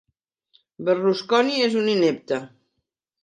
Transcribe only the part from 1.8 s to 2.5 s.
un inepte.